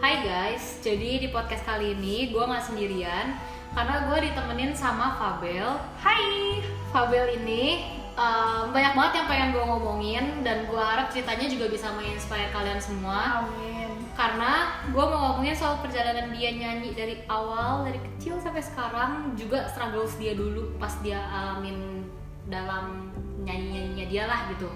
[0.00, 3.36] Hai guys, jadi di podcast kali ini gue nggak sendirian
[3.76, 5.76] karena gue ditemenin sama Fabel.
[6.00, 6.56] Hai.
[6.88, 7.84] Fabel ini
[8.16, 12.80] um, banyak banget yang pengen gue ngomongin dan gue harap ceritanya juga bisa menginspire kalian
[12.80, 13.44] semua.
[13.44, 13.92] Amin.
[14.16, 19.68] Karena gue mau ngomongin soal perjalanan dia nyanyi dari awal dari kecil sampai sekarang juga
[19.68, 22.08] struggles dia dulu pas dia alamin
[22.48, 23.12] dalam
[23.44, 24.72] nyanyi-nyanyinya dia lah gitu.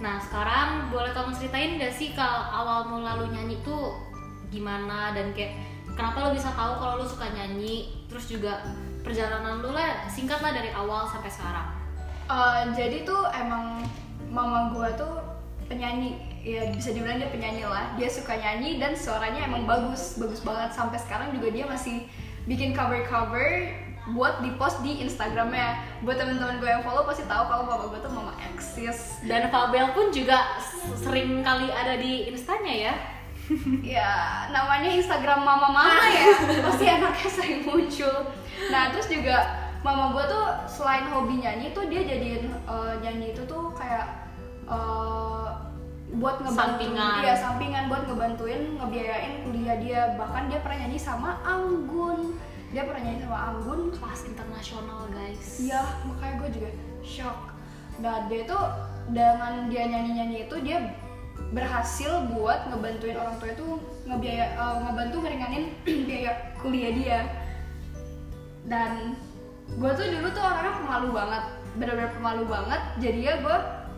[0.00, 4.08] Nah sekarang boleh tolong ceritain gak sih kalau awal mula lu nyanyi tuh
[4.50, 5.56] gimana dan kayak
[5.94, 8.06] kenapa lo bisa tahu kalau lo suka nyanyi?
[8.10, 8.66] Terus juga
[9.00, 11.68] perjalanan lo lah singkat lah dari awal sampai sekarang.
[12.30, 13.82] Uh, jadi tuh emang
[14.30, 15.18] mama gua tuh
[15.66, 17.94] penyanyi ya bisa dibilang dia penyanyi lah.
[17.94, 20.74] Dia suka nyanyi dan suaranya emang bagus bagus banget.
[20.74, 22.06] Sampai sekarang juga dia masih
[22.46, 23.70] bikin cover cover
[24.14, 26.02] buat di post di Instagramnya.
[26.02, 29.94] Buat teman-teman gue yang follow pasti tahu kalau mama gue tuh mama eksis dan Fabel
[29.94, 30.58] pun juga
[30.98, 32.94] sering kali ada di instanya ya
[33.84, 36.26] ya namanya Instagram mama-mama ya.
[36.66, 38.16] Pasti anaknya sering muncul.
[38.70, 39.46] Nah terus juga
[39.80, 44.28] mama gue tuh selain hobi nyanyi tuh dia jadiin uh, nyanyi itu tuh kayak
[44.68, 45.70] uh,
[46.10, 46.58] buat ngebantu.
[46.58, 47.22] Sampingan.
[47.22, 50.02] dia sampingan buat ngebantuin ngebiayain kuliah dia.
[50.18, 52.34] Bahkan dia pernah nyanyi sama Anggun.
[52.70, 53.80] Dia pernah nyanyi sama Anggun.
[53.94, 55.58] Kelas internasional guys.
[55.58, 56.68] Iya, makanya gue juga
[57.02, 57.38] shock.
[58.00, 58.64] Nah, dia tuh
[59.12, 60.78] dengan dia nyanyi-nyanyi itu dia
[61.50, 63.66] berhasil buat ngebantuin orang tua itu
[64.06, 65.64] ngebiaya eh, ngebantu ngeringanin
[66.08, 66.32] biaya
[66.62, 67.20] kuliah dia.
[68.66, 69.18] Dan
[69.74, 71.44] gue tuh dulu tuh orangnya pemalu banget,
[71.78, 72.82] bener-bener pemalu banget.
[73.02, 73.56] Jadi ya gue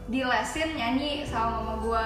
[0.09, 2.05] dilesin nyanyi sama mama gue,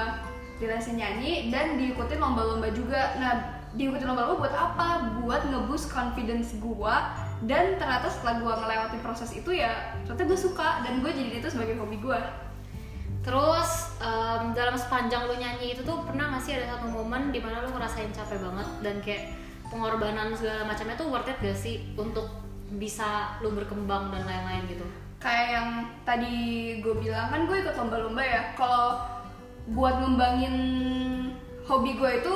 [0.63, 3.15] dilesin nyanyi dan diikutin lomba-lomba juga.
[3.23, 3.35] Nah,
[3.79, 4.89] diikutin lomba-lomba buat apa?
[5.23, 6.97] Buat ngeboost confidence gue
[7.45, 11.49] dan ternyata setelah gue ngelewatin proses itu ya ternyata gue suka dan gue jadi itu
[11.53, 12.17] sebagai hobi gue
[13.27, 17.43] terus em, dalam sepanjang lo nyanyi itu tuh pernah gak sih ada satu momen di
[17.43, 19.35] mana lo ngerasain capek banget dan kayak
[19.67, 24.87] pengorbanan segala macamnya tuh worth it gak sih untuk bisa lo berkembang dan lain-lain gitu?
[25.23, 25.69] Kayak yang
[26.03, 26.35] tadi
[26.83, 28.43] gue bilang kan gue ikut lomba-lomba ya.
[28.59, 28.99] Kalau
[29.71, 30.57] buat ngembangin
[31.67, 32.35] hobi gue itu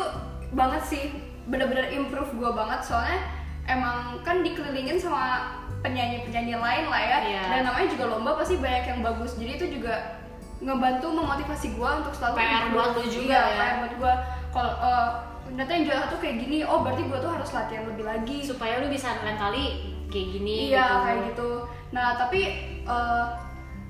[0.55, 1.05] banget sih.
[1.51, 2.81] Bener-bener improve gue banget.
[2.87, 3.19] Soalnya
[3.67, 7.19] emang kan dikelilingin sama penyanyi-penyanyi lain lah ya.
[7.25, 7.43] Iya.
[7.57, 9.35] dan namanya juga lomba pasti banyak yang bagus.
[9.35, 10.21] Jadi itu juga
[10.61, 13.57] ngebantu memotivasi gue untuk selalu PR buat lu juga Iya, ya.
[13.57, 14.13] PR buat gue
[14.53, 15.09] kalau eh,
[15.49, 18.39] ternyata yang juara satu kayak gini oh berarti gue tuh harus latihan lebih lagi.
[18.45, 19.65] Supaya lo bisa lain kali
[20.11, 21.01] kayak gini iya gitu.
[21.07, 21.51] kayak gitu.
[21.97, 22.41] Nah tapi
[22.85, 23.25] eh,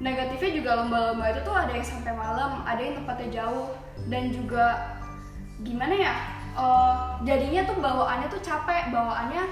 [0.01, 3.67] negatifnya juga lomba-lomba itu tuh ada yang sampai malam ada yang tempatnya jauh.
[4.09, 4.95] Dan juga
[5.61, 6.15] gimana ya
[6.55, 6.95] eh,
[7.27, 9.43] jadinya tuh bawaannya tuh capek bawaannya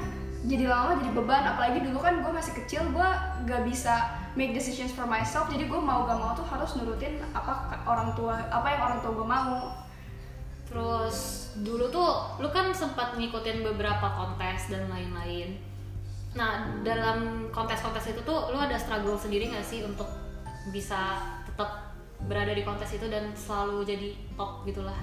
[0.47, 1.43] jadi lama jadi beban.
[1.51, 3.09] Apalagi dulu kan gue masih kecil gue
[3.43, 4.07] gak bisa
[4.39, 8.39] make decisions for myself jadi gue mau gak mau tuh harus nurutin apa orang tua
[8.55, 9.75] apa yang orang tua gue mau
[10.69, 15.57] Terus dulu tuh lu kan sempat ngikutin beberapa kontes dan lain-lain.
[16.37, 20.07] Nah dalam kontes-kontes itu tuh lu ada struggle sendiri nggak sih untuk
[20.69, 21.97] bisa tetap
[22.29, 25.01] berada di kontes itu dan selalu jadi top gitulah?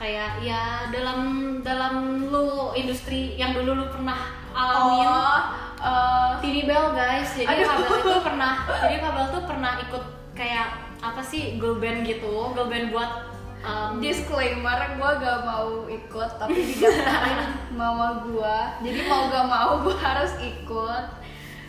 [0.00, 1.20] Kayak ya dalam
[1.60, 5.04] dalam lu industri yang dulu lu pernah alamin.
[5.04, 7.66] oh eh, TV Bell guys, jadi Aduh.
[7.68, 8.52] Fabel itu pernah,
[8.84, 10.04] jadi Fabel tuh pernah ikut
[10.36, 10.68] kayak
[11.00, 13.30] apa sih girl band gitu, girl band buat
[13.64, 17.40] um, disclaimer gue gak mau ikut tapi didaftarin
[17.80, 21.04] mama gue jadi mau gak mau gue harus ikut.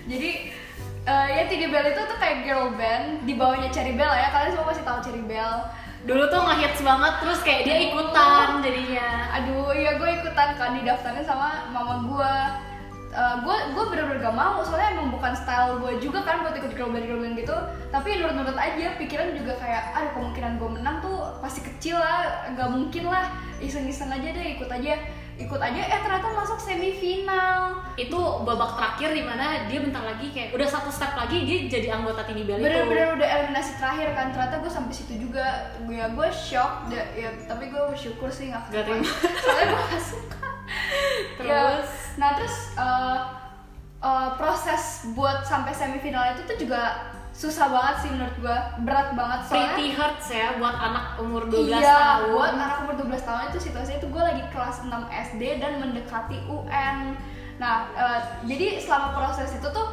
[0.02, 0.50] Jadi
[1.06, 4.34] eh, ya Tiga Bell itu tuh kayak girl band di bawahnya Cherry Bell ya.
[4.34, 5.56] Kalian semua pasti tahu Cherry Bell.
[6.02, 9.10] Dulu tuh ngehits banget terus kayak dia ikutan jadinya.
[9.38, 12.36] aduh iya gue ikutan kan didaftarin sama mama gue
[13.12, 14.64] gue gue bener-bener gak mau.
[14.64, 17.56] Soalnya emang bukan style gue juga kan buat ikut girl band gitu.
[17.92, 18.96] Tapi nurut-nurut aja.
[18.96, 22.48] Pikiran juga kayak ada kemungkinan gue menang tuh pasti kecil lah.
[22.56, 23.32] Gak mungkin lah.
[23.60, 24.96] Iseng-iseng aja deh ikut aja.
[25.36, 25.82] Ikut aja.
[25.82, 27.84] Eh ternyata masuk semifinal.
[28.00, 32.00] Itu babak terakhir di mana dia bentar lagi kayak udah satu step lagi dia jadi
[32.00, 32.64] anggota Bell itu.
[32.64, 34.32] bener-bener udah eliminasi terakhir kan.
[34.32, 35.76] Ternyata gue sampai situ juga.
[35.84, 36.88] Gue ya gue shock.
[36.88, 38.72] Da- ya tapi gue bersyukur sih nggak
[39.44, 40.48] soalnya gue gak suka.
[41.42, 41.90] Terus?
[41.92, 43.20] Ya, nah terus uh,
[44.02, 49.40] uh, proses buat sampai semifinal itu tuh juga susah banget sih menurut gue berat banget
[49.48, 52.36] soalnya Pretty hurts ya buat anak umur 12 iya, tahun.
[52.36, 54.92] buat anak umur 12 tahun itu situasinya itu gue lagi kelas 6
[55.32, 57.16] SD dan mendekati UN.
[57.56, 58.20] Nah, eh,
[58.52, 59.88] jadi selama proses itu tuh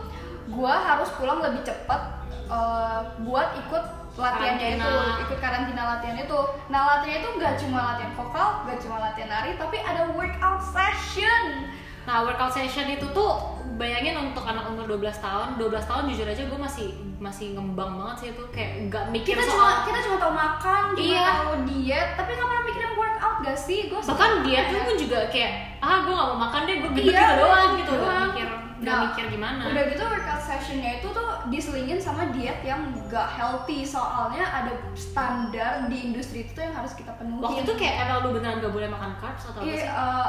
[0.51, 3.85] gue harus pulang lebih cepat eh, buat ikut
[4.19, 4.83] latihannya Karantina.
[4.83, 6.41] itu, ikut karantina latihan itu.
[6.75, 11.71] Nah, latihan itu gak cuma latihan vokal, gak cuma latihan nari, tapi ada workout session.
[12.09, 13.37] Nah, workout session itu tuh
[13.77, 16.89] bayangin untuk anak umur 12 tahun, 12 tahun jujur aja gue masih
[17.21, 18.43] masih ngembang banget sih itu.
[18.49, 21.27] Kayak nggak mikir Kita soal cuma kita cuma tahu makan, cuma Iya.
[21.29, 23.81] tahu diet, tapi nggak pernah mikirin workout gak sih?
[23.87, 27.13] Gue bahkan dia tuh pun juga kayak ah gue gak mau makan deh gue gendut
[27.13, 29.61] Iya, gitu doang gitu gak mikir gak Nah, mikir gimana.
[29.69, 33.85] Udah gitu workout sessionnya itu tuh diselingin sama diet yang gak healthy.
[33.85, 38.19] Soalnya ada standar di industri itu tuh yang harus kita penuhi waktu itu kayak emang
[38.25, 39.85] lu beneran gak boleh makan carbs atau apa Iya, sih?
[39.87, 40.29] eh,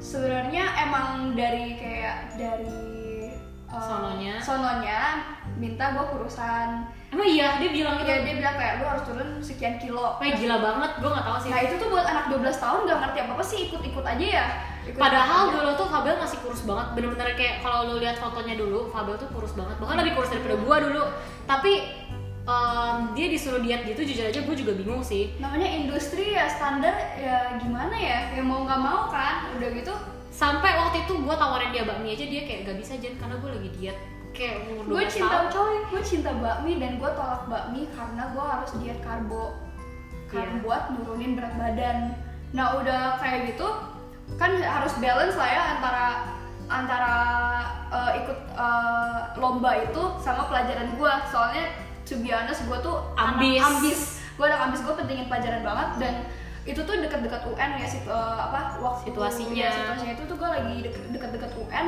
[0.00, 2.80] sebenarnya emang dari kayak dari
[3.68, 4.34] eh, Sononya.
[4.40, 5.00] sononya
[5.54, 6.90] minta gue kurusan.
[7.14, 8.10] Emang iya dia bilang gitu.
[8.10, 10.18] Ya dia bilang kayak lu harus turun sekian kilo.
[10.18, 11.50] Wah gila banget, gue gak tahu sih.
[11.54, 14.46] Nah itu tuh buat anak 12 tahun gak ngerti apa apa sih ikut-ikut aja ya.
[14.84, 18.92] Ikut-ikut Padahal dulu tuh Fabel masih kurus banget, bener-bener kayak kalau lu lihat fotonya dulu,
[18.92, 21.02] Fabel tuh kurus banget, bahkan lebih kurus daripada gua dulu.
[21.48, 21.72] Tapi
[22.44, 25.32] em, dia disuruh diet gitu, jujur aja gue juga bingung sih.
[25.40, 29.94] namanya industri ya standar ya gimana ya ya mau nggak mau kan udah gitu
[30.34, 33.54] Sampai waktu itu gua tawarin dia bakmi aja, dia kayak gak bisa Jen karena gue
[33.54, 33.94] lagi diet.
[34.34, 38.70] Kayak gue 12 cinta coy gue cinta bakmi dan gue tolak bakmi karena gue harus
[38.82, 39.54] diet karbo
[40.26, 40.62] karena Iya.
[40.66, 42.18] buat nurunin berat badan
[42.50, 43.68] nah udah kayak gitu
[44.34, 46.06] kan harus balance lah ya antara
[46.66, 47.14] antara
[47.94, 51.64] eh, ikut eh, lomba itu sama pelajaran gue soalnya
[52.14, 53.60] to be honest gue tuh anak Ambis.
[53.60, 54.00] ambis.
[54.34, 55.88] Gue anak ambis gue pentingin pelajaran banget.
[55.98, 56.14] Dan
[56.64, 59.52] itu tuh dekat-dekat UN ya situ, eh, apa waktu Situasinya.
[59.52, 60.74] ya, situasinya itu tuh gue lagi
[61.10, 61.86] dekat-dekat UN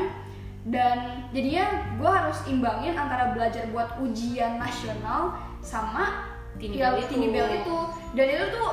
[0.67, 0.97] dan
[1.31, 1.65] jadinya
[1.95, 5.33] gue harus imbangin antara belajar buat ujian nasional
[5.63, 6.27] sama
[6.57, 7.09] Tini ya, bel itu.
[7.09, 7.77] tini bel itu.
[8.13, 8.69] Dan itu tuh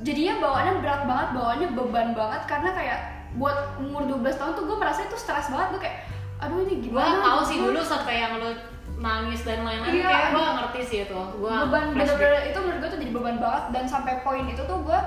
[0.00, 2.42] jadinya bawaannya berat banget bawaannya beban banget.
[2.44, 3.00] Karena kayak
[3.34, 5.68] buat umur 12 tahun tuh gue merasa itu stres banget.
[5.74, 5.98] Gue kayak
[6.38, 8.50] aduh ini Gue gimana tahu sih Gua- dulu sampai yang lu
[8.98, 9.90] nangis dan lain-lain.
[9.90, 11.20] Iya, kayak gue ngerti sih itu.
[11.40, 13.64] Gue beban bener-bener itu menurut gue tuh jadi beban banget.
[13.74, 15.00] Dan sampai poin itu tuh gue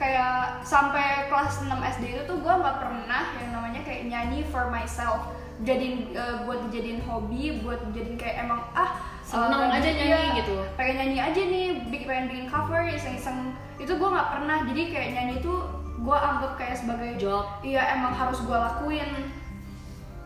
[0.00, 4.72] kayak sampai kelas 6 SD itu tuh gue nggak pernah yang namanya kayak nyanyi for
[4.72, 5.28] myself.
[5.60, 10.56] Jadiin eh, buat dijadiin hobi buat dijadiin kayak emang ah Seneng eh, aja nyanyi gitu.
[10.74, 13.52] pengen nyanyi aja nih bikin pengen bikin cover iseng-iseng.
[13.76, 14.64] Itu gue nggak pernah.
[14.64, 15.52] Jadi kayak nyanyi itu
[16.00, 17.44] gue anggap kayak sebagai job.
[17.60, 19.10] iya emang harus gue lakuin.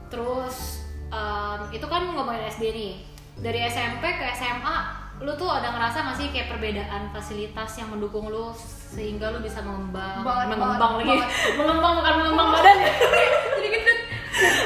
[0.07, 0.84] Terus
[1.15, 2.93] em, itu kan ngomongin SD nih.
[3.37, 4.77] Dari SMP ke SMA,
[5.19, 8.51] lu tuh ada ngerasa gak sih kayak perbedaan fasilitas yang mendukung lu
[8.91, 11.31] sehingga lu bisa mengembang, Banget, mengembang banget, lagi, banget.
[11.59, 12.93] mengembang bukan mengembang badan ya.
[13.55, 13.99] Jadi gendut.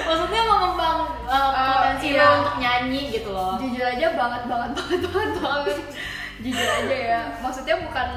[0.04, 0.98] Maksudnya mengembang
[1.28, 2.24] Eh, potensi iya.
[2.24, 3.60] lu untuk nyanyi gitu loh.
[3.60, 5.76] jujur aja banget banget banget banget banget
[6.40, 8.08] jujur aja ya maksudnya bukan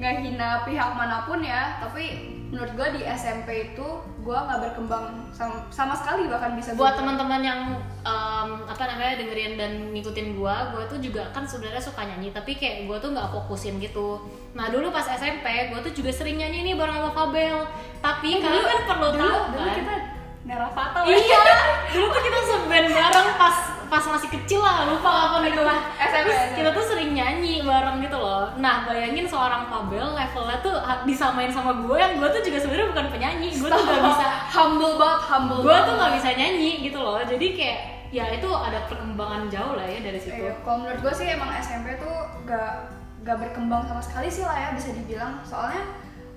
[0.00, 3.86] ngehina pihak mana pun ya tapi menurut gue di SMP itu
[4.18, 7.60] gue nggak berkembang sama, sama sekali bahkan bisa buat teman-teman yang
[8.00, 12.54] em, apa namanya dengerin dan ngikutin gua gua tuh juga kan sebenarnya suka nyanyi tapi
[12.54, 14.24] kayak gua tuh nggak fokusin gitu.
[14.52, 17.68] Nah dulu pas SMP gua tuh juga sering nyanyi nih bareng sama Fabel.
[17.98, 19.76] Tapi Eh, kalian kan perlu dulu, tahu dulu kan.
[19.76, 19.94] kita
[20.40, 21.12] merah fatal ya.
[21.12, 21.42] iya
[21.90, 23.56] dulu tuh kita seband bareng pas
[23.86, 25.78] pas masih kecil lah lupa kapan itu lah
[26.08, 26.32] SMP.
[26.56, 30.74] kita tuh sering nyanyi bareng gitu loh nah bayangin seorang Fabel levelnya tuh
[31.06, 33.48] disamain sama gue yang gue tuh juga sebenarnya bukan penyanyi.
[33.54, 37.22] Gue tuh gak bisa humble banget humble gue tuh nggak bisa nyanyi gitu loh.
[37.22, 40.34] Jadi kayak ya itu ada perkembangan jauh lah ya dari situ.
[40.34, 42.14] Iya, kalau menurut gue sih emang SMP tuh
[42.48, 42.90] gak
[43.22, 45.38] gak berkembang sama sekali sih lah ya bisa dibilang.
[45.46, 45.82] Soalnya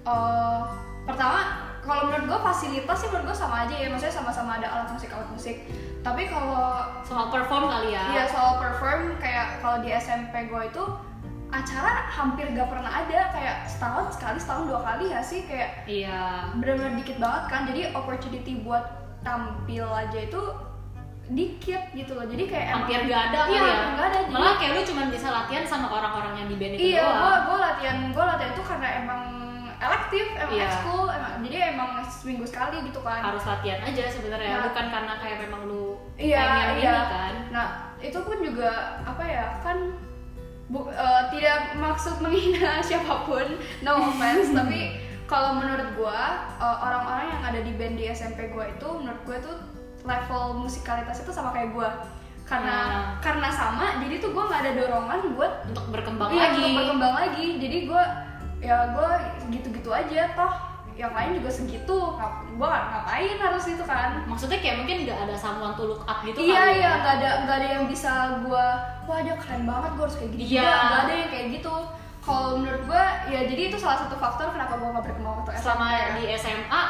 [0.06, 0.60] eh,
[1.10, 3.88] pertama kalau menurut gue fasilitas sih menurut gue sama aja ya.
[3.90, 5.58] Maksudnya sama-sama ada alat musik alat musik.
[6.06, 8.04] Tapi kalau soal perform kali ya.
[8.14, 10.84] Iya soal perform kayak kalau di SMP gue itu
[11.52, 16.48] acara hampir gak pernah ada kayak setahun sekali setahun dua kali ya sih kayak iya.
[16.56, 17.62] benar-benar dikit banget kan.
[17.68, 18.86] Jadi opportunity buat
[19.22, 20.42] tampil aja itu
[21.32, 22.26] dikit gitu loh.
[22.28, 23.76] Jadi kayak hampir gak ada iya, ya?
[23.96, 24.20] gak ada.
[24.26, 27.34] Jadi malah kayak lu cuma bisa latihan sama orang-orang yang di band itu iya gue
[27.48, 29.22] gue latihan gue latihan itu karena emang
[29.82, 30.66] elektif emang Iya.
[30.70, 33.22] ekskul emang jadi emang seminggu sekali gitu kan.
[33.24, 34.64] Harus latihan aja sebenarnya Nah.
[34.70, 35.86] bukan karena kayak memang lu
[36.16, 36.94] Iya, pengen iya.
[36.96, 37.34] ini kan.
[37.50, 38.72] Nah, itu pun juga
[39.02, 39.78] apa ya kan
[40.72, 43.44] bu- eh, tidak maksud menghina siapa pun,
[43.84, 44.96] no offense, tapi
[45.28, 49.38] kalau menurut gua eh, orang-orang yang ada di band di SMP gua itu menurut gua
[49.44, 49.56] tuh
[50.02, 52.08] level musikalitas itu sama kayak gua.
[52.48, 53.24] Karena Nah.
[53.24, 57.14] karena sama, jadi tuh gua nggak ada dorongan buat untuk berkembang iya, lagi untuk berkembang
[57.16, 57.48] lagi.
[57.60, 58.04] Jadi gua
[58.60, 59.10] ya gua
[59.48, 60.54] gitu-gitu aja toh
[61.02, 61.98] yang lain juga segitu.
[62.62, 64.22] Gua ngapain harus itu kan?
[64.30, 66.92] maksudnya kayak mungkin nggak ada someone to look up gitu iya kali iya ya.
[67.02, 68.12] nggak ada nggak ada yang bisa
[68.46, 68.66] gue
[69.10, 70.62] wah dia keren banget gue harus kayak gini Iya.
[70.62, 71.76] juga nggak ada yang kayak gitu
[72.22, 73.04] kalau menurut gue
[73.34, 76.82] ya jadi itu salah satu faktor kenapa gue nggak berkembang waktu SMP selama di SMA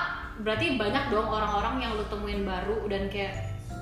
[0.41, 3.33] berarti banyak dong orang-orang yang lu temuin baru dan kayak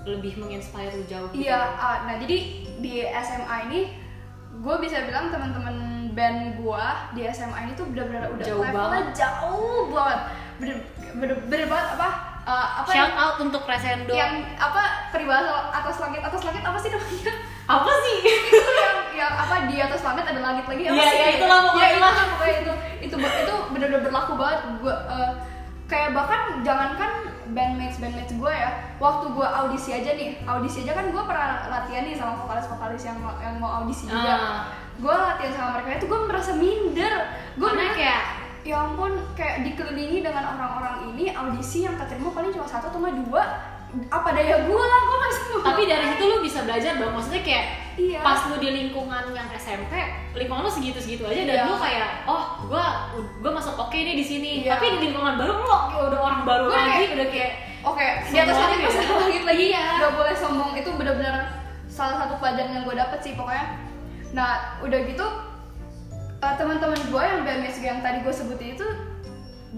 [0.07, 1.45] lebih menginspire lu jauh gitu.
[1.45, 2.37] iya ah, nah jadi
[2.79, 3.79] di SMA ini
[4.59, 5.75] gue bisa bilang teman-teman
[6.11, 9.05] band gue di SMA ini tuh benar-benar udah Jauh levelnya banget.
[9.13, 10.19] jauh banget
[10.57, 10.77] bener
[11.13, 12.07] bener, bener banget apa
[12.43, 16.89] eh, apa shout out untuk Resendo yang apa peribahasa atas langit atas langit apa sih
[16.89, 17.33] namanya
[17.65, 18.15] apa sih
[18.49, 21.17] itu yang yang apa di atas langit ada langit lagi apa Iya, sih?
[21.17, 22.11] iya, itulah pokoknya ya, itu lah.
[22.11, 25.31] lah pokoknya itu itu itu benar-benar berlaku banget gue eh,
[25.85, 27.11] kayak bahkan jangankan
[27.49, 32.03] bandmates bandmates gue ya waktu gue audisi aja nih audisi aja kan gue pernah latihan
[32.03, 34.57] nih sama vokalis vokalis yang yang mau audisi juga Ah.
[34.99, 37.13] Gue latihan sama mereka itu gue merasa minder
[37.55, 38.21] gue Karena kayak
[38.59, 43.43] ya ampun kayak dikelilingi dengan orang-orang ini audisi yang keterima paling cuma satu atau dua
[44.07, 47.65] apa daya gue lah gue bisa tapi dari situ lu bisa belajar dong maksudnya kayak
[47.99, 48.23] Iya.
[48.23, 49.91] pas lu di lingkungan yang SMP
[50.31, 51.63] lingkungan lu segitu segitu aja dan Iya.
[51.67, 53.11] lu kayak oh gua
[53.43, 54.79] gua masuk oke nih di sini Iya.
[54.79, 58.03] tapi di lingkungan baru lu kayak udah orang baru Gua lagi kayak- udah kayak Oke,
[58.27, 59.65] di atas langit masih ada langit lagi.
[59.71, 59.85] Iya.
[60.03, 60.75] Gak boleh sombong.
[60.75, 63.65] Itu benar-benar salah satu pelajaran yang gue dapet sih pokoknya.
[64.33, 65.25] Nah, udah gitu
[66.39, 68.87] eh, teman-teman gue yang gue yang tadi gue sebutin itu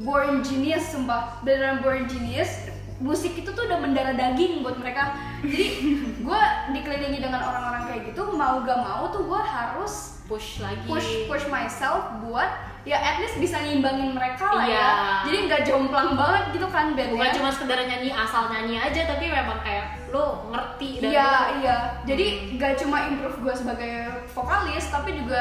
[0.04, 1.40] born genius sumpah.
[1.44, 2.70] Beneran born genius.
[3.02, 5.18] Musik itu tuh udah mendarah daging buat mereka.
[5.42, 5.66] Jadi
[6.26, 6.42] gue
[6.78, 11.46] dikelilingi dengan orang-orang kayak gitu mau gak mau tuh gue harus push lagi push push
[11.46, 12.48] myself buat
[12.82, 14.74] ya at least bisa ngimbangin mereka lah Iya.
[14.74, 14.90] ya
[15.22, 19.28] jadi nggak jomplang banget gitu kan bandnya bukan cuma sekedar nyanyi asal nyanyi aja tapi
[19.28, 21.78] memang kayak lu ngerti dan Iya lu- iya.
[22.04, 23.94] Jadi gak cuma improve gue sebagai
[24.28, 25.40] vokalis, tapi juga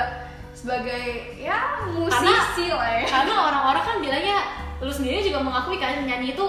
[0.52, 1.02] sebagai
[1.37, 3.06] ya musisi lah ya.
[3.09, 4.38] karena orang-orang kan bilangnya
[4.78, 6.47] lu sendiri juga mengakui kan nyanyi itu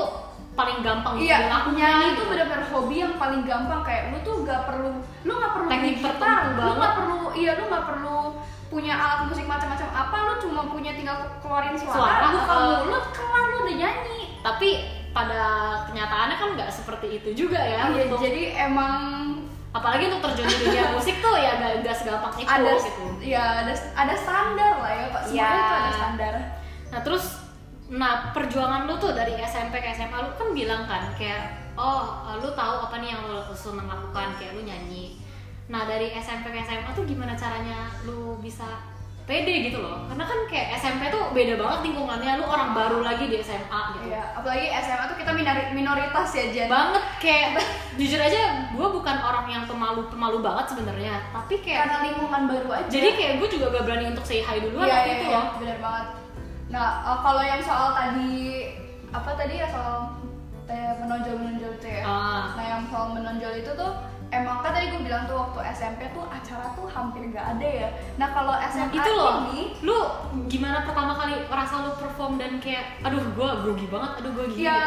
[0.51, 1.37] paling gampang untuk Iya,
[1.71, 5.67] nyanyi itu benar-benar hobi yang paling gampang kayak lu tuh gak perlu, lu gak perlu
[5.71, 8.19] Teknik gitar, lu gak perlu, iya lu gak perlu
[8.67, 13.05] punya alat musik macam-macam apa, lu cuma punya tinggal keluarin suara, Suara, buka uh, mulut,
[13.11, 14.19] kelar lu udah nyanyi.
[14.41, 14.69] tapi
[15.11, 15.43] pada
[15.85, 18.95] kenyataannya kan nggak seperti itu juga ya Iya, untuk jadi emang
[19.71, 23.43] apalagi untuk terjun di dunia musik tuh ya gak, gak segampang itu ada, gitu ya
[23.63, 25.21] ada, ada standar lah ya, pak.
[25.27, 25.63] Semuanya Iya.
[25.63, 26.33] tuh ada standar.
[26.91, 27.25] nah terus
[27.91, 32.47] nah perjuangan lu tuh dari SMP ke SMA lu kan bilang kan kayak oh lu
[32.55, 35.19] tahu apa nih yang lu seneng lakukan kayak lu nyanyi
[35.67, 38.63] nah dari SMP ke SMA tuh gimana caranya lu bisa
[39.21, 43.27] pede gitu loh karena kan kayak SMP tuh beda banget lingkungannya lu orang baru lagi
[43.27, 46.67] di SMA gitu Iya, apalagi SMA tuh kita minori- minoritas ya Jen.
[46.67, 47.59] banget kayak
[47.99, 48.39] jujur aja
[48.71, 52.87] gue bukan orang yang pemalu pemalu banget sebenarnya tapi kayak Karena lingkungan baru aja.
[52.87, 55.35] jadi kayak gue juga gak berani untuk say hi duluan iya, waktu iya, itu iya,
[55.35, 56.07] loh benar banget.
[56.71, 58.71] Nah, eh, kalau yang soal tadi
[59.11, 60.15] apa tadi ya soal
[60.71, 62.03] menonjol menonjol itu ya.
[62.07, 62.55] Ah.
[62.55, 63.91] Nah, yang soal menonjol itu tuh
[64.31, 67.89] emang kan tadi gue bilang tuh waktu SMP tuh acara tuh hampir gak ada ya.
[68.15, 69.99] Nah, kalau SMA itu loh ini lu
[70.47, 74.71] gimana pertama kali rasa lu perform dan kayak aduh gue grogi banget aduh gue gini
[74.71, 74.83] ya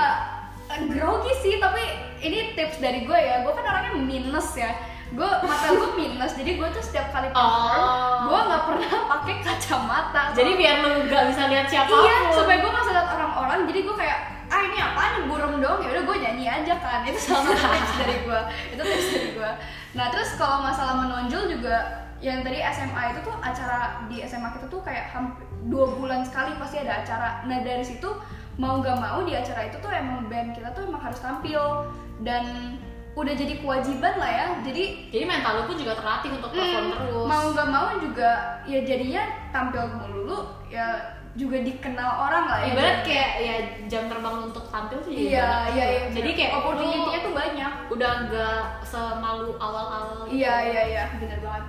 [0.89, 1.85] grogi sih, tapi
[2.25, 3.45] ini tips dari gue ya.
[3.45, 4.73] Gue kan orangnya minus ya.
[5.15, 8.27] Gue mata gue minus, jadi gue tuh setiap kali perform, Oh.
[8.27, 10.23] gue nggak pernah pakai kacamata.
[10.35, 13.59] jadi biar lu gak bisa lihat siapa pun Iya, supaya gue nggak lihat orang-orang.
[13.71, 14.19] Jadi gue kayak,
[14.51, 15.79] ah ini apa nih burung dong?
[15.81, 17.07] Ya udah gue nyanyi aja kan.
[17.07, 18.41] Itu salah satu tips dari gue.
[18.75, 19.51] Itu tips dari gue.
[19.95, 21.77] Nah terus kalau masalah menonjol juga,
[22.19, 26.57] yang tadi SMA itu tuh acara di SMA kita tuh kayak hampir dua bulan sekali
[26.59, 27.45] pasti ada acara.
[27.47, 28.09] Nah dari situ
[28.55, 31.91] mau gak mau di acara itu tuh emang band kita tuh emang harus tampil
[32.23, 32.75] dan
[33.15, 34.47] udah jadi kewajiban lah ya.
[34.67, 38.31] Jadi jadi mental lu pun juga terlatih untuk perform Hmm, terus mau nggak mau juga
[38.67, 39.23] ya jadinya
[39.55, 43.57] tampil melulu ya juga dikenal orang lah ya ibarat kayak ya
[43.91, 45.75] jam terbang untuk tampil jadi iya iya gitu.
[45.75, 50.39] iya jadi kayak opportunity-nya tuh banyak udah gak semalu awal-awal gitu.
[50.39, 51.65] iya iya iya bener banget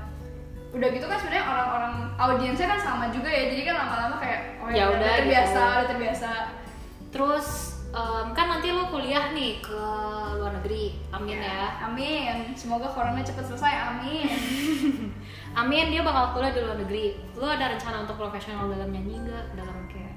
[0.70, 4.70] udah gitu kan sebenarnya orang-orang audiensnya kan sama juga ya jadi kan lama-lama kayak oh
[4.70, 5.74] Ya udah, terbiasa gitu.
[5.74, 6.30] udah terbiasa
[7.10, 7.48] terus
[7.96, 9.80] em, kan nanti lu kuliah nih ke
[10.36, 11.00] luar negeri.
[11.16, 11.80] Amin ya.
[11.80, 12.52] amin.
[12.54, 14.30] Semoga corona cepet selesai amin.
[15.56, 17.16] Amin dia bakal kuliah di luar negeri.
[17.40, 19.46] Lu ada rencana untuk profesional dalam nyanyi nggak?
[19.56, 20.16] Dalam kayak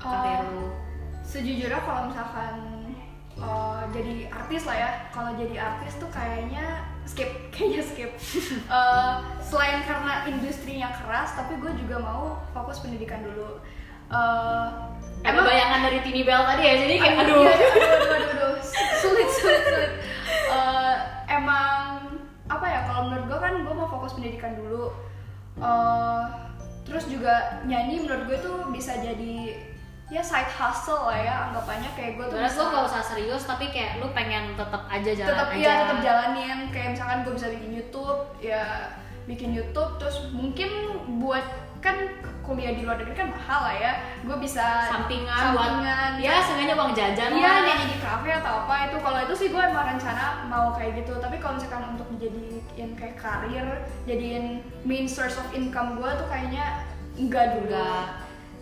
[0.00, 0.68] karir Eh,
[1.20, 2.56] sejujurnya kalau misalkan
[3.36, 4.90] uh, jadi artis lah ya.
[5.12, 8.10] Kalau jadi artis tuh kayaknya skip kayaknya skip.
[8.72, 13.60] Uh, selain karena industrinya keras tapi gue juga mau fokus pendidikan dulu.
[14.08, 17.44] Uh, Emang bayangan dari Tini Bell tadi ya, jadi kayak aduh, aduh.
[17.44, 18.52] aduh, aduh, aduh, aduh.
[18.96, 19.92] sulit sulit sulit
[20.50, 22.02] Uh, emang
[22.44, 24.90] apa ya kalau menurut gue kan gue mau fokus pendidikan dulu
[25.56, 26.24] Uh,
[26.82, 27.30] terus juga
[27.62, 29.60] nyanyi menurut gue tuh bisa jadi
[30.08, 33.68] ya side hustle lah ya anggapannya kayak gue tuh Terus bisa- gak usah serius, tapi
[33.68, 35.54] kayak lu pengen tetap aja jalan tetap aja.
[35.54, 38.64] iya tetap jalanin kayak misalkan gue bisa bikin YouTube ya
[39.24, 40.70] bikin YouTube terus mungkin
[41.20, 41.44] buat
[41.78, 41.96] kan
[42.50, 43.92] kuliah di luar negeri kan mahal lah ya.
[44.26, 46.10] Gue bisa Sampingan, buat sampingan.
[46.18, 48.96] ya seenggaknya uang jajan Iya nyanyi di kafe atau apa itu.
[48.98, 51.14] Kalau itu sih gue emang rencana mau kayak gitu.
[51.22, 53.66] Tapi kalau misalkan untuk dijadiin kayak karir
[54.04, 56.82] jadiin main source of income gue tuh kayaknya
[57.14, 58.18] enggak juga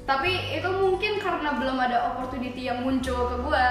[0.09, 3.65] tapi itu mungkin karena belum ada opportunity yang muncul ke gue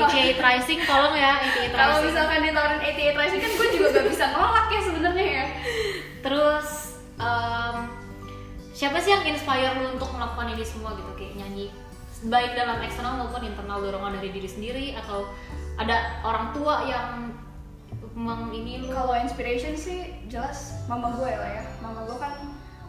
[0.00, 1.36] AKA Tracing tolong ya,
[1.68, 2.08] kalau Tracing.
[2.08, 5.46] misalkan ditawarin 88 Rising kan gue juga gak bisa nolak ya sebenarnya ya.
[6.24, 6.68] Terus
[7.20, 7.76] em,
[8.82, 11.14] siapa sih yang inspire lu untuk melakukan ini semua gitu?
[11.14, 11.70] Kayak nyanyi
[12.26, 15.30] baik dalam eksternal maupun internal dorongan dari diri sendiri atau
[15.78, 17.30] ada orang tua yang
[18.18, 21.64] meng ini kalau inspiration sih jelas mama gue lah ya.
[21.78, 22.34] Mama gue kan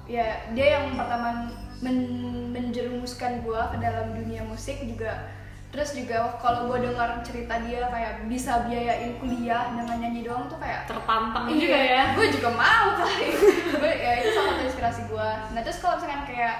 [0.09, 1.53] ya dia yang pertama
[1.85, 5.29] men- menjerumuskan gue ke dalam dunia musik juga
[5.73, 10.61] terus juga kalau gue dengar cerita dia kayak bisa biayain kuliah dengan nyanyi doang tuh
[10.61, 12.03] kayak tertantang juga ya.
[12.13, 13.27] gue juga mau kali
[13.81, 16.55] gue ya itu salah satu inspirasi gue nah terus kalau misalkan kayak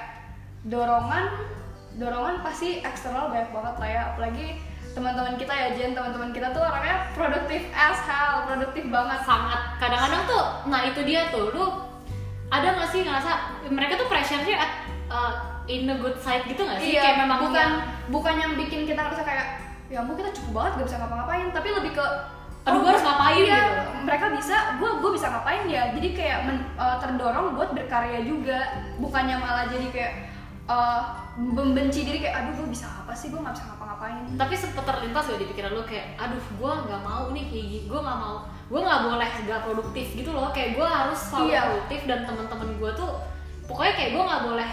[0.65, 1.29] dorongan
[1.93, 4.01] dorongan pasti eksternal banyak banget lah ya.
[4.13, 4.47] Apalagi
[4.93, 5.91] teman-teman kita ya Jen.
[5.93, 9.19] Teman-teman kita tuh orangnya produktif as hell produktif banget.
[9.25, 9.61] Sangat.
[9.77, 11.53] Kadang-kadang tuh nah itu dia tuh.
[11.53, 11.65] Lu
[12.49, 13.31] ada nggak sih ngerasa
[13.69, 14.71] mereka tuh pressure-nya at,
[15.09, 15.33] uh,
[15.65, 16.97] in the good side gitu nggak sih?
[16.97, 19.47] Iya kayak memang bukan yang- bukan yang bikin kita ngerasa kayak
[19.91, 21.47] ya ampun kita cukup banget gak bisa ngapa-ngapain.
[21.53, 22.05] Tapi lebih ke
[22.63, 24.07] Aduh, gua harus ngapain iya, gitu.
[24.07, 25.91] mereka bisa gue gue bisa ngapain ya?
[25.91, 30.13] Jadi kayak men- uh, terdorong buat berkarya juga bukannya malah jadi kayak
[30.71, 33.35] uh, membenci diri kayak aduh gue bisa apa sih?
[33.35, 34.15] Gue nggak bisa ngapa-ngapain.
[34.39, 37.85] Tapi sempet terlintas gak di pikiran lu kayak aduh gue nggak mau nih kayak gini
[37.91, 40.47] gue nggak mau gue nggak boleh gak produktif gitu loh.
[40.55, 41.61] Kayak gue harus selalu Iya.
[41.67, 43.11] produktif dan teman-teman gue tuh
[43.67, 44.69] pokoknya kayak gue nggak boleh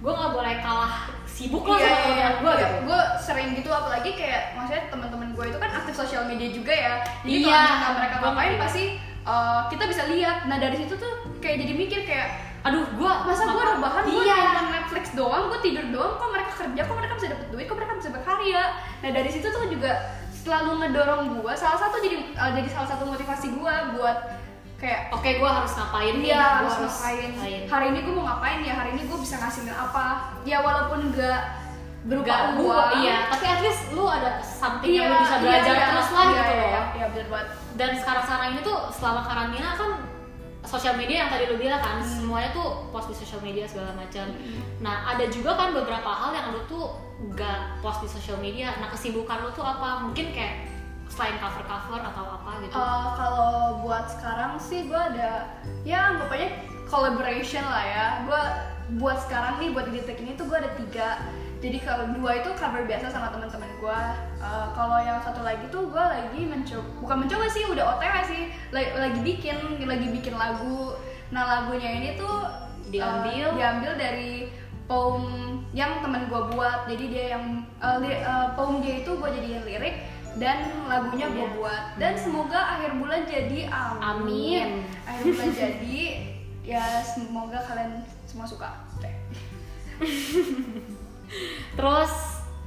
[0.00, 0.94] gue nggak boleh kalah
[1.40, 2.60] sibuk lah sama teman-teman gue iya.
[2.60, 2.76] gitu.
[2.84, 6.94] Gue sering gitu apalagi kayak maksudnya teman-teman gue itu kan aktif sosial media juga ya.
[7.24, 8.84] Jadi Iya, kalau mereka gua ngapain pasti
[9.24, 10.44] uh, kita bisa lihat.
[10.44, 12.28] Nah dari situ tuh kayak jadi mikir kayak
[12.60, 14.04] aduh gue masa gue rebahan?
[14.04, 14.36] Gue iya.
[14.36, 16.80] nonton Netflix doang gue tidur doang kok mereka kerja?
[16.84, 17.64] Kok mereka bisa dapet duit?
[17.64, 18.62] Kok mereka bisa berkarya?
[19.00, 19.92] Nah dari situ tuh juga
[20.40, 24.39] selalu ngedorong gue salah satu jadi uh, jadi salah satu motivasi gue buat
[24.80, 27.30] kayak oke gue harus ngapain Iya harus ngapain.
[27.68, 28.74] Hari ini gue mau ngapain ya?
[28.74, 30.06] Hari ini gue bisa ngasilin apa?
[30.42, 31.40] Ya walaupun nggak
[32.00, 32.90] berupa Gak uang.
[32.96, 35.84] iya tapi at least lu ada something Iya, yang lu bisa iya, belajar iya.
[35.86, 37.48] terus lah Iya, gitu iya, loh Iya, iya bener banget.
[37.76, 39.90] dan sekarang-sekarang ini tuh selama karantina kan
[40.62, 42.08] sosial media yang tadi lu bilang kan Hmm.
[42.08, 44.32] semuanya tuh post di sosial media segala macam
[44.80, 46.96] nah ada juga kan beberapa hal yang lu tuh
[47.30, 50.69] gak post di sosial media nah kesibukan lu tuh apa mungkin kayak
[51.10, 53.50] selain cover cover atau apa gitu Uh, kalau
[53.82, 55.50] buat sekarang sih gue ada
[55.82, 56.48] ya anggap aja
[56.86, 58.06] collaboration lah ya.
[58.26, 58.42] Gue
[58.98, 61.18] buat sekarang nih buat di detik ini tuh gue ada tiga.
[61.60, 64.00] Jadi kalau dua itu cover biasa sama teman-teman gue.
[64.40, 68.42] Uh, kalau yang satu lagi tuh gue lagi mencoba, bukan mencoba sih, udah OTW sih.
[68.72, 70.96] Lagi, lagi bikin, lagi bikin lagu.
[71.30, 73.54] Nah lagunya ini tuh uh, Diambil?
[73.54, 74.50] diambil dari
[74.90, 75.22] poem
[75.76, 76.88] yang temen gue buat.
[76.88, 79.96] Jadi dia yang uh, li- uh, poem dia itu gue jadiin lirik
[80.36, 81.56] dan lagunya gue Iya.
[81.56, 81.84] buat.
[81.96, 84.02] Dan semoga akhir bulan jadi amin.
[84.04, 84.68] Amin.
[85.02, 85.98] Akhir bulan jadi
[86.62, 88.70] ya semoga kalian semua suka.
[91.72, 92.12] terus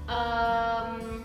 [0.06, 1.23] em,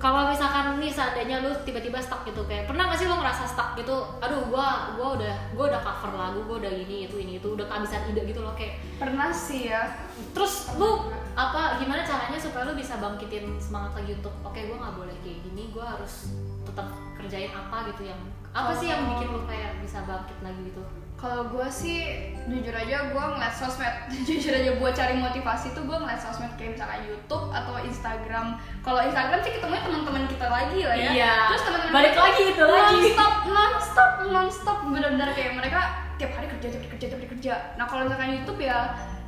[0.00, 3.76] kalau misalkan nih seandainya lu tiba-tiba stuck gitu kayak pernah gak sih lu ngerasa stuck
[3.76, 3.92] gitu?
[4.24, 7.68] Aduh gua gua udah gua udah cover lagu gua udah ini itu ini itu udah
[7.68, 8.80] kehabisan ide gitu loh kayak.
[8.96, 9.92] Pernah sih ya.
[10.32, 14.96] terus lu apa gimana caranya supaya lu bisa bangkitin semangat lagi untuk oke gua nggak
[14.96, 16.32] boleh kayak gini gua harus
[16.64, 18.20] tetap kerjain apa gitu yang
[18.56, 20.82] apa sih yang bikin lu kayak bisa bangkit lagi gitu
[21.20, 23.92] Kalau gue sih jujur aja gue ngeliat sosmed
[24.28, 28.56] jujur aja buat cari motivasi tuh gue ngeliat sosmed kayak misalkan YouTube atau Instagram.
[28.80, 31.10] Kalau Instagram sih ketemunya teman-teman kita lagi lah ya.
[31.12, 31.34] Iya.
[31.52, 32.96] Terus teman-teman Balik kita lagi itu lagi.
[32.96, 35.80] Non-stop, non-stop, non-stop bener-bener kayak mereka
[36.16, 37.52] tiap hari kerja, tiap hari kerja, tiap hari kerja.
[37.76, 38.78] Nah kalau misalkan YouTube ya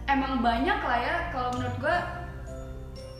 [0.09, 1.16] emang banyak lah ya.
[1.28, 1.96] Kalau menurut gue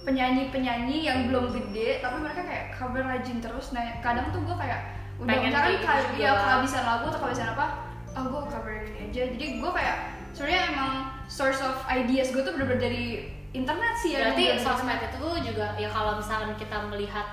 [0.09, 3.77] penyanyi-penyanyi yang belum gede tapi mereka kayak cover rajin terus.
[3.77, 4.81] Nah kadang tuh gue kayak
[5.21, 9.23] udah Pengen misalkan ya kehabisan lagu atau kehabisan apa oh gue cover ini aja.
[9.33, 9.99] Jadi gue kayak
[10.37, 10.93] sebenarnya emang
[11.29, 13.07] source of ideas gue tuh bener-bener dari
[13.53, 14.33] internet sih ya.
[14.33, 17.27] Berarti sosmed itu tuh juga ya kalau misalkan kita melihat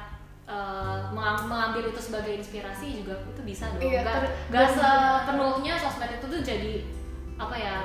[1.14, 3.86] mengang- mengambil itu sebagai inspirasi juga itu bisa dong.
[3.86, 4.18] Iya, Gak,
[4.50, 6.74] gak sepenuhnya sosmed itu tuh jadi
[7.40, 7.76] apa ya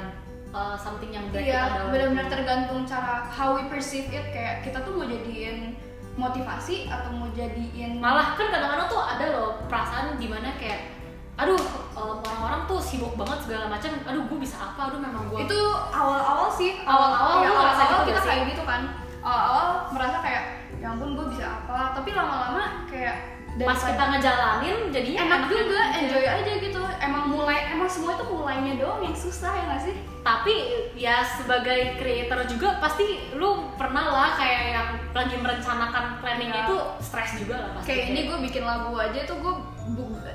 [0.55, 4.33] eh, something yang baik iya benar-benar tergantung cara how we perceive it.
[4.33, 5.77] Kayak kita tuh mau jadiin
[6.15, 10.94] motivasi atau mau jadiin Malah kan kadang-kadang tuh ada loh perasaan di mana kayak
[11.35, 11.59] aduh
[11.95, 14.91] orang-orang tuh sibuk banget segala macam aduh gue bisa apa?
[14.91, 16.79] Aduh memang gue itu awal-awal sih.
[16.87, 18.31] Awal-awal ya, ngerasa awal-awal kita gak sih?
[18.31, 18.83] kayak gitu kan.
[19.19, 20.43] Awal-awal merasa kayak
[20.79, 21.97] ya ampun gue bisa apa?
[21.99, 23.17] Tapi lama-lama kayak
[23.55, 25.99] pas kita ngejalanin jadinya enak enak juga aja.
[26.03, 26.83] enjoy aja gitu.
[26.99, 29.95] Emang mulai emang semua itu mulainya doang yang susah ya nggak sih?
[30.25, 30.55] Tapi
[30.95, 36.67] ya sebagai creator juga pasti lu pernah lah kayak yang lagi merencanakan planningnya Iya.
[36.71, 37.87] itu stres juga lah pasti.
[37.91, 39.55] Kayak ini gue bikin lagu aja tuh gue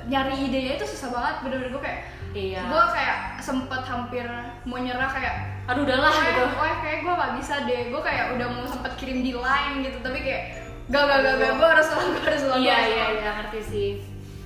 [0.06, 1.34] nyari idenya itu susah banget.
[1.46, 2.00] Bener-bener gue kayak
[2.34, 2.62] iya.
[2.66, 4.26] gue kayak sempet hampir
[4.66, 5.34] mau nyerah kayak
[5.70, 6.44] aduh udahlah gitu.
[6.58, 7.82] wah kayak gue gak bisa deh.
[7.90, 9.98] Gue kayak udah mau sempet kirim di line gitu.
[10.02, 10.42] Tapi kayak
[10.90, 11.52] gak gak gak gak.
[11.58, 13.90] Gue harus ulang gue harus ulang iya iya iya ngerti sih.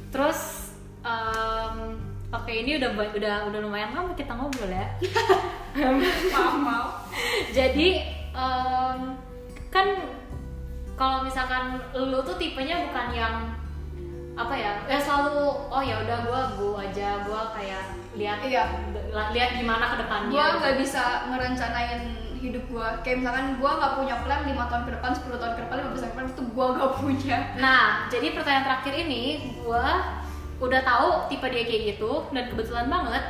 [0.08, 0.70] Terus
[1.04, 2.00] em,
[2.34, 4.90] Oke, ini udah udah udah lumayan lama kita ngobrol ya.
[6.34, 6.88] maaf maaf.
[7.54, 8.02] Jadi
[8.34, 8.98] em,
[9.70, 9.86] kan
[10.98, 13.34] kalau misalkan lu tuh tipenya bukan yang
[14.34, 14.72] apa ya?
[14.86, 17.82] Ya selalu oh ya udah gua gua aja gua kayak
[18.14, 18.62] lihat Iya.
[19.30, 20.30] lihat gimana ke depannya.
[20.30, 20.58] gue gitu.
[20.58, 22.02] nggak bisa ngerencanain
[22.38, 25.60] hidup gue kayak misalkan gue nggak punya plan 5 tahun ke depan 10 tahun ke
[25.64, 29.22] depan 15 tahun ke depan itu gue nggak punya Nah, jadi pertanyaan terakhir ini
[29.58, 29.86] gua
[30.60, 33.24] udah tahu tipe dia kayak gitu dan kebetulan banget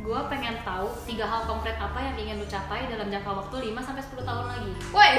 [0.00, 3.78] gua pengen tahu tiga hal konkret apa yang ingin lu capai dalam jangka waktu 5
[3.78, 4.70] sampai 10 tahun lagi.
[4.90, 5.10] woi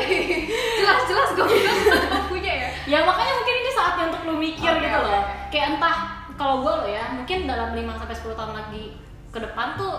[0.75, 4.81] jelas jelas gue gue punya ya Ya makanya mungkin ini saatnya untuk lu mikir Oke,
[4.81, 5.23] gitu oke, loh.
[5.47, 5.95] Kayak entah
[6.33, 8.83] kalau gue lo ya, mungkin dalam 5 sampai 10 tahun lagi
[9.29, 9.95] ke depan tuh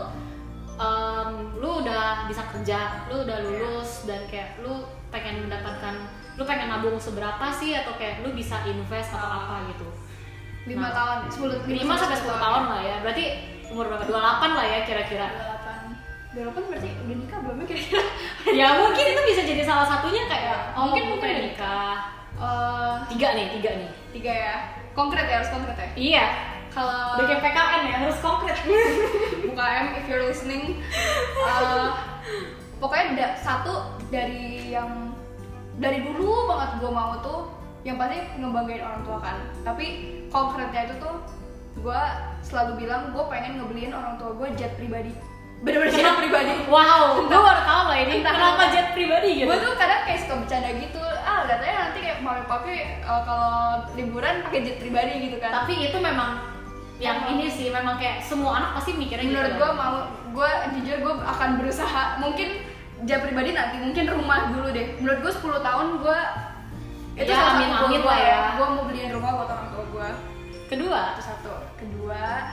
[0.75, 5.95] em, lu udah bisa kerja, lu udah lulus dan kayak lu pengen mendapatkan
[6.33, 9.87] lu pengen nabung seberapa sih atau kayak lu bisa invest atau apa gitu.
[10.65, 10.91] 5 Nah.
[10.91, 12.97] tahun 10 5 sampai 10 tahun lah ya.
[13.01, 13.25] Berarti
[13.73, 14.05] umur berapa?
[14.05, 14.13] 28
[14.53, 15.27] lah ya kira-kira.
[16.33, 18.03] 28 28 berarti udah nikah belum ya kira-kira
[18.61, 21.97] ya mungkin itu bisa jadi salah satunya kayak oh, Mungkin- mungkin nikah.
[22.35, 23.91] Eh, Tiga nih, tiga nih.
[24.11, 24.55] tiga ya
[24.93, 26.27] konkret ya harus konkret ya Iya.
[26.69, 28.57] kalau Udah kayak PKN ya, harus konkret.
[29.47, 30.81] buka M if you're listening
[31.39, 31.89] Eh,
[32.77, 33.73] pokoknya ada satu
[34.09, 35.13] dari yang
[35.77, 37.41] dari dulu banget gue mau tuh
[37.83, 39.87] yang pasti ngebanggain orang tua kan tapi
[40.29, 41.15] konkretnya itu tuh
[41.73, 42.03] gue
[42.43, 45.13] selalu bilang gue pengen ngebeliin orang tua gue jet pribadi.
[45.63, 46.53] Bener-bener jet pribadi.
[46.73, 48.21] Wow, gue baru tau loh ini.
[48.21, 49.49] Entah kenapa jet pribadi gitu.
[49.49, 51.03] gue tuh kadang kayak suka bercanda gitu.
[51.23, 53.53] Ah katanya nanti kayak mami papi eh, kalau
[53.95, 55.51] liburan pakai jet pribadi gitu kan.
[55.63, 56.31] Tapi itu memang
[57.03, 59.59] yang ini sih memang kayak semua anak pasti mikirnya menurut gitu.
[59.59, 59.95] gue mau
[60.33, 62.03] gue jujur gue akan berusaha.
[62.19, 62.49] Mungkin
[63.07, 64.99] jet pribadi nanti mungkin rumah dulu deh.
[64.99, 66.19] Menurut gue 10 tahun gue
[67.13, 68.39] itu Ya, salah amin, satu amin gue ya.
[68.57, 70.09] gue mau beliin rumah buat orang tua gue
[70.73, 72.49] Kedua, itu satu kedua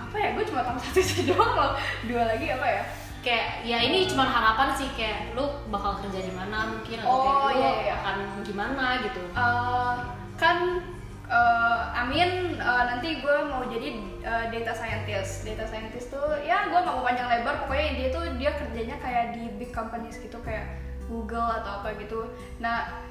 [0.00, 1.72] apa ya gue cuma tahu satu sih doang loh
[2.08, 2.82] dua lagi apa ya
[3.20, 7.20] kayak ya ini cuma harapan sih kayak lu bakal kerja di mana mungkin atau Oh,
[7.20, 7.94] kayak lu iya, iya.
[8.00, 9.20] akan gimana gitu.
[9.36, 9.94] Eh,
[10.40, 10.80] kan
[11.28, 13.88] eh, Amin eh, nanti gue mau jadi
[14.24, 15.44] eh, data scientist.
[15.44, 17.60] Data scientist tuh ya gue nggak mau panjang lebar.
[17.68, 22.24] Pokoknya dia tuh dia kerjanya kayak di big companies gitu kayak Google atau apa gitu.
[22.56, 23.04] Nah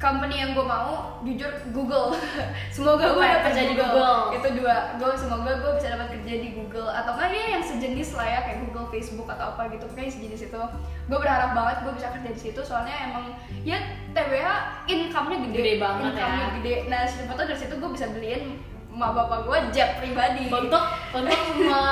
[0.00, 2.16] company yang gue mau jujur Google.
[2.74, 3.92] semoga gue Apa dapat kerja di Google.
[3.92, 4.20] Google?
[4.32, 4.76] Itu dua.
[4.96, 8.40] Gue semoga gue bisa dapat kerja di Google atau enggak ya yang sejenis lah ya
[8.42, 9.84] kayak Google, Facebook atau apa gitu.
[9.84, 10.60] Pokoknya sejenis itu.
[11.04, 13.76] Gue berharap banget gue bisa kerja di situ soalnya emang ya
[14.10, 14.48] TBH
[14.88, 15.54] income-nya gede.
[15.54, 16.54] Gede banget income-nya ya.
[16.56, 16.74] gede.
[16.88, 18.42] Nah, siapa tahu dari situ gue bisa beliin
[18.90, 20.48] emak bapak gue jet pribadi.
[20.48, 21.40] Untuk untuk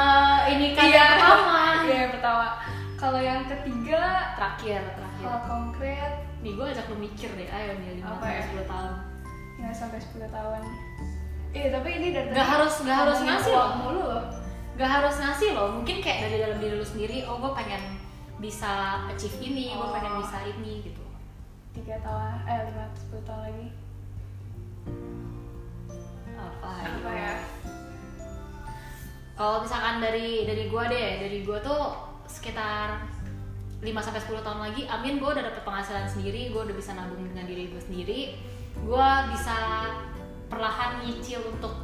[0.53, 0.97] ini kan Iya.
[0.97, 1.61] yang pertama.
[1.79, 2.47] Iya, yang pertama.
[2.97, 4.03] Kalau yang ketiga
[4.35, 5.23] Terakhir, terakhir.
[5.23, 8.43] hal konkret Nih gue ajak lu mikir deh, ayo nih 5 Apa sampai ya?
[8.47, 8.93] 10 tahun.
[9.59, 10.63] nggak sampai 10 tahun.
[11.51, 13.71] Eh, tapi ini dari Nggak harus- nggak harus ngasih loh.
[13.77, 14.25] mulu loh.
[14.75, 17.83] Gak harus ngasih loh, mungkin kayak dari dalam diri lu sendiri, oh gue pengen
[18.39, 18.71] bisa
[19.11, 19.91] achieve ini, gue Oh.
[19.91, 21.03] pengen bisa ini gitu.
[21.75, 23.69] Tiga tahun, eh lima, sepuluh tahun lagi.
[26.33, 27.35] Apa, Apa ya?
[29.35, 33.03] Kalau misalkan dari dari gua deh, dari gua tuh sekitar
[33.79, 37.23] 5 sampai 10 tahun lagi, amin gua udah dapet penghasilan sendiri, gua udah bisa nabung
[37.23, 38.21] dengan diri gue sendiri.
[38.83, 39.55] Gua bisa
[40.51, 41.75] perlahan nyicil untuk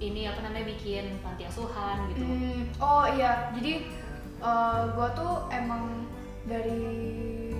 [0.00, 2.24] ini apa namanya bikin panti asuhan gitu.
[2.24, 3.84] Hmm, oh iya, jadi
[4.40, 6.08] eh, gua tuh emang
[6.44, 6.80] dari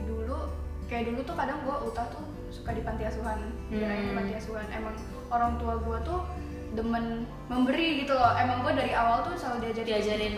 [0.05, 0.49] dulu
[0.89, 3.37] kayak dulu tuh kadang gua utah tuh suka di panti asuhan,
[3.69, 4.19] dirayain di Hmm.
[4.21, 4.65] panti asuhan.
[4.73, 4.97] Emang
[5.29, 6.25] orang tua gua tuh
[6.73, 8.33] demen memberi gitu loh.
[8.33, 10.35] Emang gua dari awal tuh selalu diajarin Diajarin.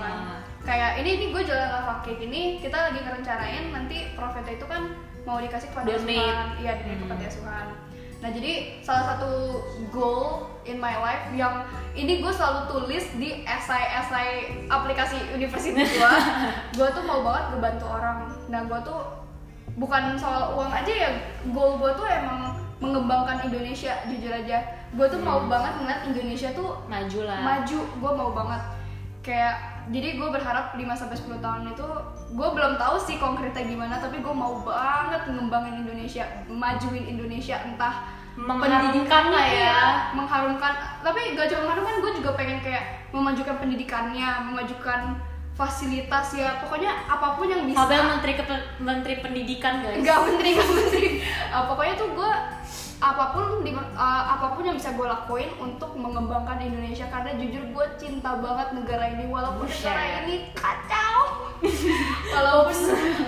[0.67, 4.83] Kayak ini nih gue jalan lafak kayak gini, kita lagi ngerencanain nanti profitnya itu kan
[5.23, 6.19] mau dikasih ke panti Donate.
[6.19, 7.09] asuhan, iya donate ke Hmm.
[7.09, 7.67] panti asuhan.
[8.17, 9.31] Nah jadi salah satu
[9.89, 10.27] goal
[10.65, 14.31] in my life yang ini gue selalu tulis di esai-esai
[14.67, 16.13] aplikasi universitas gue,
[16.75, 18.19] gue tuh mau banget ngebantu orang.
[18.47, 19.01] Nah gue tuh
[19.77, 21.11] bukan soal uang aja ya,
[21.49, 24.59] goal gue tuh emang mengembangkan Indonesia jujur aja.
[24.91, 25.49] Gue tuh mau Hmm.
[25.49, 27.39] banget ngeliat Indonesia tuh Maju lah.
[27.41, 28.63] maju gue mau banget
[29.21, 31.87] kayak jadi gue berharap 5 sampai 10 tahun itu
[32.35, 38.11] gue belum tahu sih konkretnya gimana tapi gue mau banget ngembangin Indonesia majuin Indonesia entah
[39.33, 39.55] lah ya.
[39.57, 39.81] iya,
[40.13, 45.17] mengharumkan tapi gak cuma mengharumkan gue juga pengen kayak memajukan pendidikannya memajukan
[45.57, 50.05] fasilitas ya pokoknya apa pun yang bisa Fabel menteri Kepe- menteri pendidikan guys.
[50.05, 51.07] Enggak menteri, enggak menteri.
[51.49, 52.33] Uh, pokoknya tuh gue
[52.97, 57.69] apa pun di, uh, apa pun yang bisa gue lakuin untuk mengembangkan Indonesia karena jujur
[57.69, 59.85] gue cinta banget negara ini walaupun Buset.
[59.85, 61.21] negara ini kacau.
[62.37, 62.77] walaupun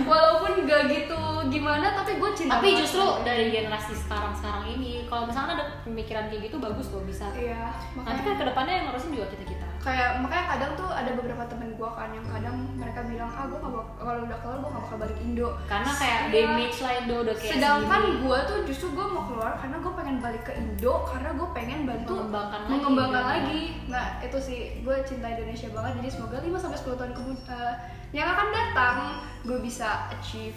[0.04, 1.20] walaupun gak gitu
[1.52, 2.61] gimana tapi gue cinta.
[2.61, 6.88] Tapi banget justru dari generasi sekarang sekarang ini, kalau misalnya ada pemikiran kayak gitu bagus
[6.88, 7.28] loh bisa.
[7.37, 9.67] Iya, Nanti makanya kan ke depannya yang ngurusin juga kita kita.
[9.78, 13.58] Kayak makanya kadang tuh ada beberapa temen gue kan yang kadang mereka bilang ah gue
[13.58, 15.48] kalau udah keluar gue gak bakal balik Indo.
[15.64, 19.76] Karena kayak damage lah Indo udah kayak sedangkan gue tuh justru gue mau keluar karena
[19.78, 23.30] gue pengen balik ke Indo karena gue pengen bantu Mengembangkan lagi, mengembangkan gitu.
[23.32, 23.62] lagi.
[23.86, 24.60] nah itu sih.
[24.82, 27.74] Gue cinta Indonesia banget jadi semoga 5 sampai 10 tahun kemudian
[28.10, 28.96] yang akan datang
[29.42, 30.56] gue bisa achieve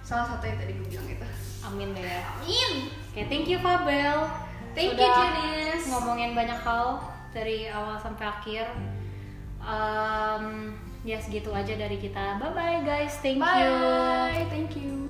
[0.00, 1.26] salah satu yang tadi gue bilang itu.
[1.64, 2.22] Amin deh ya.
[2.38, 2.72] Amin.
[3.10, 4.28] Oke thank you Fabel.
[4.74, 5.86] Thank you, Sudah Janice.
[5.86, 6.98] ngomongin banyak hal
[7.34, 8.64] dari awal sampai akhir.
[9.58, 12.38] Um, ya segitu aja dari kita.
[12.40, 13.18] Bye bye guys.
[13.20, 13.42] Thank you.
[13.42, 14.46] Bye.
[14.48, 15.03] Thank you